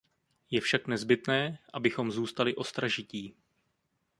[0.51, 3.35] Je však nezbytné, abychom zůstali ostražití.